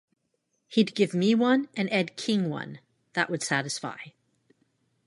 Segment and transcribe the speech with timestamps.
[0.67, 2.79] He'd give me one and Ed King one;
[3.13, 3.99] that would satisfy.